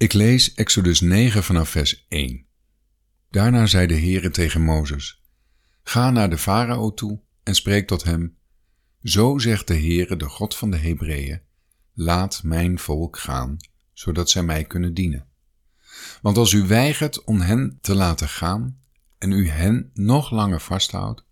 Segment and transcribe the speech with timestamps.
[0.00, 2.46] Ik lees Exodus 9 vanaf vers 1.
[3.30, 5.22] Daarna zei de Heere tegen Mozes:
[5.82, 8.36] Ga naar de farao toe en spreek tot hem.
[9.02, 11.42] Zo zegt de Heere, de God van de Hebreeën:
[11.92, 13.56] Laat mijn volk gaan,
[13.92, 15.26] zodat zij mij kunnen dienen.
[16.22, 18.80] Want als u weigert om hen te laten gaan
[19.18, 21.24] en u hen nog langer vasthoudt,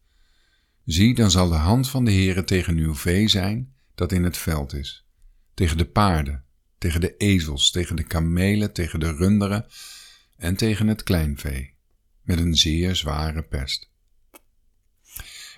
[0.84, 4.36] zie, dan zal de hand van de Heere tegen uw vee zijn dat in het
[4.36, 5.06] veld is,
[5.54, 6.46] tegen de paarden,
[6.79, 9.66] tegen de ezels, tegen de kamelen, tegen de runderen
[10.37, 11.74] en tegen het kleinvee,
[12.23, 13.91] met een zeer zware pest.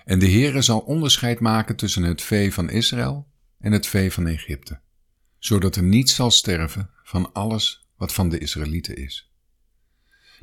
[0.05, 3.27] En de Heere zal onderscheid maken tussen het vee van Israël
[3.59, 4.79] en het vee van Egypte,
[5.37, 9.31] zodat er niets zal sterven van alles wat van de Israëlieten is.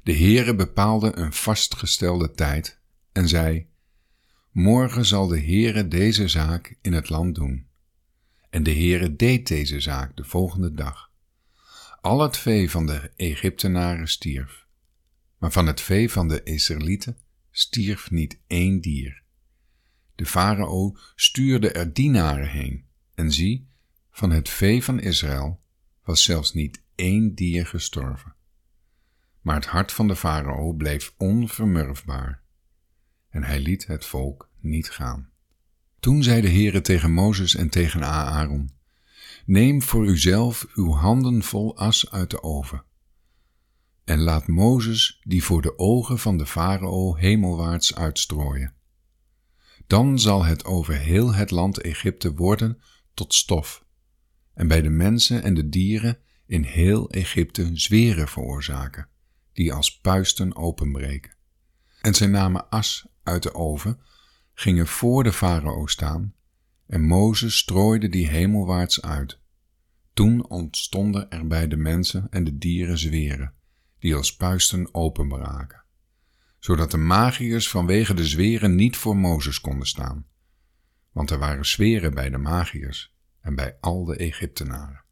[0.02, 2.78] De Heere bepaalde een vastgestelde tijd
[3.12, 3.66] en zei:
[4.50, 7.67] Morgen zal de Heere deze zaak in het land doen.
[8.50, 11.10] En de Heere deed deze zaak de volgende dag.
[12.00, 14.66] Al het vee van de Egyptenaren stierf,
[15.38, 17.18] maar van het vee van de Israëlieten
[17.50, 19.22] stierf niet één dier.
[20.14, 23.68] De farao stuurde er dienaren heen, en zie,
[24.10, 25.60] van het vee van Israël
[26.04, 28.34] was zelfs niet één dier gestorven.
[29.40, 32.42] Maar het hart van de farao bleef onvermurfbaar,
[33.28, 35.30] en hij liet het volk niet gaan.
[36.00, 38.70] Toen zei de Heere tegen Mozes en tegen Aaron:
[39.46, 42.84] Neem voor uzelf uw handen vol as uit de oven.
[44.04, 48.74] En laat Mozes die voor de ogen van de farao hemelwaarts uitstrooien.
[49.86, 52.80] Dan zal het over heel het land Egypte worden
[53.14, 53.84] tot stof,
[54.54, 59.08] en bij de mensen en de dieren in heel Egypte zweren veroorzaken,
[59.52, 61.36] die als puisten openbreken.
[62.00, 64.00] En zij namen as uit de oven
[64.58, 66.34] gingen voor de farao staan
[66.86, 69.40] en Mozes strooide die hemelwaarts uit.
[70.12, 73.54] Toen ontstonden er bij de mensen en de dieren zweren,
[73.98, 75.84] die als puisten openbraken,
[76.58, 80.26] zodat de magiërs vanwege de zweren niet voor Mozes konden staan,
[81.12, 85.04] want er waren zweren bij de magiërs en bij al de Egyptenaren.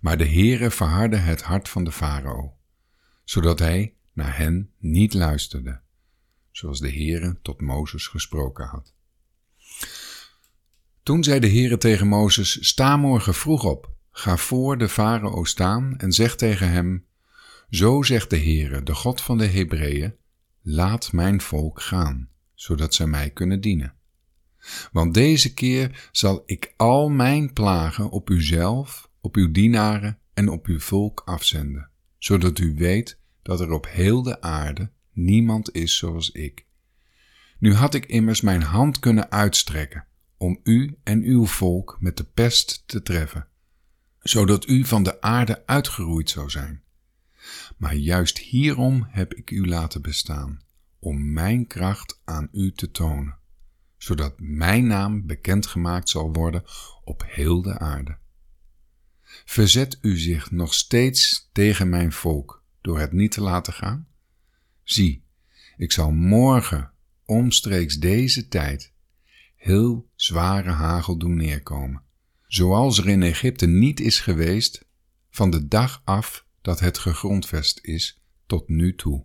[0.00, 2.56] Maar de Heere verhardde het hart van de farao,
[3.24, 5.82] zodat hij naar hen niet luisterde
[6.56, 8.94] zoals de Heere tot Mozes gesproken had.
[11.02, 15.98] Toen zei de Heere tegen Mozes, sta morgen vroeg op, ga voor de farao staan
[15.98, 17.06] en zeg tegen hem,
[17.70, 20.14] zo zegt de Heere, de God van de Hebreeën,
[20.62, 23.94] laat mijn volk gaan, zodat zij mij kunnen dienen.
[24.92, 30.66] Want deze keer zal ik al mijn plagen op uzelf, op uw dienaren en op
[30.66, 36.30] uw volk afzenden, zodat u weet dat er op heel de aarde niemand is zoals
[36.30, 36.66] ik.
[37.58, 42.24] Nu had ik immers mijn hand kunnen uitstrekken om u en uw volk met de
[42.24, 43.46] pest te treffen,
[44.20, 46.82] zodat u van de aarde uitgeroeid zou zijn.
[47.76, 50.62] Maar juist hierom heb ik u laten bestaan,
[50.98, 53.38] om mijn kracht aan u te tonen,
[53.96, 56.64] zodat mijn naam bekendgemaakt zal worden
[57.04, 58.18] op heel de aarde.
[59.44, 64.08] Verzet u zich nog steeds tegen mijn volk door het niet te laten gaan?
[64.84, 65.24] Zie,
[65.76, 66.92] ik zal morgen
[67.24, 68.92] omstreeks deze tijd
[69.56, 72.02] heel zware hagel doen neerkomen,
[72.46, 74.88] zoals er in Egypte niet is geweest
[75.30, 79.24] van de dag af dat het gegrondvest is tot nu toe.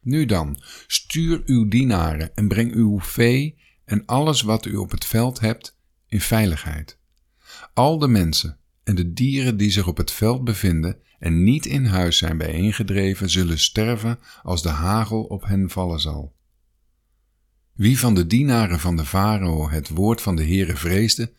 [0.00, 5.04] Nu dan, stuur uw dienaren en breng uw vee en alles wat u op het
[5.04, 6.98] veld hebt in veiligheid.
[7.74, 11.84] Al de mensen en de dieren die zich op het veld bevinden en niet in
[11.84, 16.34] huis zijn bijeengedreven, zullen sterven als de hagel op hen vallen zal.
[17.72, 21.32] Wie van de dienaren van de farao het woord van de Heere vreesde,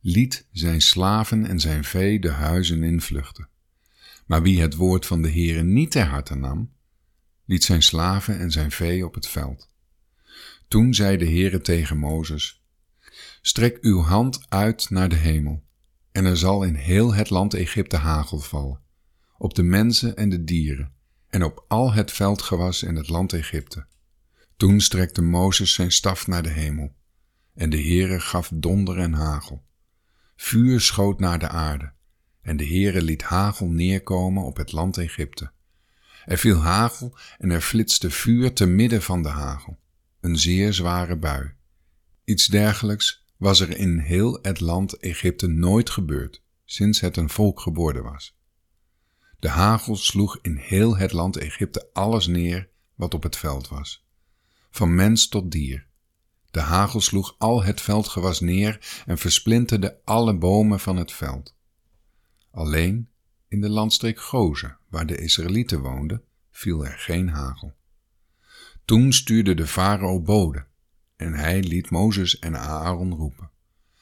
[0.00, 3.48] liet zijn slaven en zijn vee de huizen invluchten.
[4.26, 6.72] Maar wie het woord van de Heere niet ter harte nam,
[7.44, 9.70] liet zijn slaven en zijn vee op het veld.
[10.68, 12.62] Toen zei de Heere tegen Mozes,
[13.42, 15.62] Strek uw hand uit naar de hemel
[16.12, 18.80] en er zal in heel het land Egypte hagel vallen,
[19.38, 20.92] op de mensen en de dieren,
[21.28, 23.86] en op al het veldgewas in het land Egypte.
[24.56, 26.94] Toen strekte Mozes zijn staf naar de hemel,
[27.54, 29.64] en de Heere gaf donder en hagel.
[30.36, 31.92] Vuur schoot naar de aarde,
[32.42, 35.52] en de Heere liet hagel neerkomen op het land Egypte.
[36.24, 39.78] Er viel hagel en er flitste vuur te midden van de hagel,
[40.20, 41.52] een zeer zware bui.
[42.24, 47.60] Iets dergelijks was er in heel het land Egypte nooit gebeurd, sinds het een volk
[47.60, 48.36] geboren was.
[49.38, 54.06] De hagel sloeg in heel het land Egypte alles neer wat op het veld was,
[54.70, 55.86] van mens tot dier.
[56.50, 61.54] De hagel sloeg al het veldgewas neer en versplinterde alle bomen van het veld.
[62.50, 63.08] Alleen
[63.48, 67.74] in de landstreek Gozen, waar de Israëlieten woonden, viel er geen hagel.
[68.84, 70.66] Toen stuurde de farao bode,
[71.22, 73.50] en hij liet Mozes en Aaron roepen,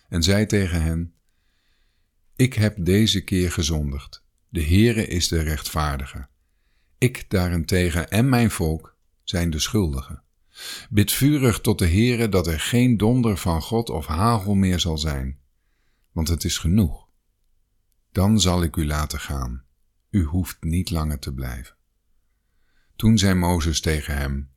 [0.09, 1.15] en zei tegen hen:
[2.37, 4.25] Ik heb deze keer gezondigd.
[4.49, 6.29] De Heere is de rechtvaardige.
[6.99, 10.23] Ik daarentegen en mijn volk zijn de schuldigen.
[10.91, 14.99] Bid vurig tot de Heere dat er geen donder van God of hagel meer zal
[14.99, 15.39] zijn,
[16.13, 17.09] want het is genoeg.
[18.13, 19.65] Dan zal ik u laten gaan.
[20.11, 21.77] U hoeft niet langer te blijven.
[22.97, 24.51] Toen zei Mozes tegen hem: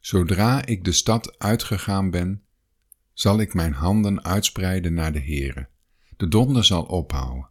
[0.00, 2.42] Zodra ik de stad uitgegaan ben,
[3.12, 5.68] zal ik mijn handen uitspreiden naar de Heere.
[6.16, 7.48] De donder zal ophouden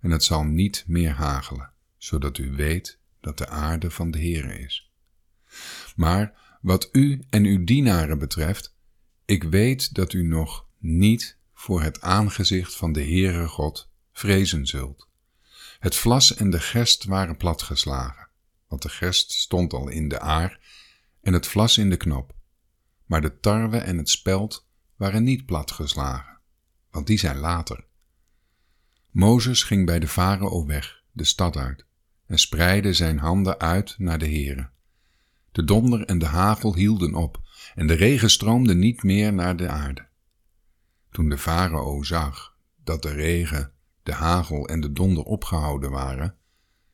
[0.00, 4.58] en het zal niet meer hagelen, zodat u weet dat de aarde van de Heere
[4.58, 4.92] is.
[5.96, 8.76] Maar wat u en uw dienaren betreft,
[9.24, 15.08] ik weet dat u nog niet voor het aangezicht van de Heere God vrezen zult.
[15.78, 18.28] Het vlas en de gerst waren platgeslagen,
[18.68, 20.60] want de gerst stond al in de aar
[21.22, 22.34] en het vlas in de knop.
[23.04, 26.38] Maar de tarwe en het speld waren niet platgeslagen,
[26.90, 27.84] want die zijn later.
[29.10, 31.86] Mozes ging bij de farao weg, de stad uit,
[32.26, 34.70] en spreidde zijn handen uit naar de Heere.
[35.52, 37.40] De donder en de hagel hielden op,
[37.74, 40.08] en de regen stroomde niet meer naar de aarde.
[41.10, 43.72] Toen de farao zag dat de regen,
[44.02, 46.36] de hagel en de donder opgehouden waren,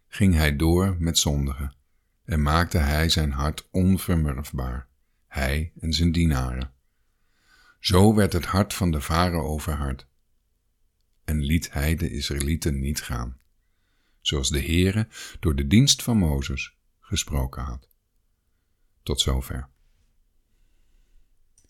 [0.09, 1.77] ging hij door met zondigen
[2.27, 4.89] en maakte hij zijn hart onvermurfbaar,
[5.27, 6.73] hij en zijn dienaren.
[7.81, 10.07] Zo werd het hart van de farao verhard
[11.25, 13.39] en liet hij de Israëlieten niet gaan,
[14.21, 15.09] zoals de Heere
[15.41, 17.89] door de dienst van Mozes gesproken had.
[19.03, 19.69] Tot zover.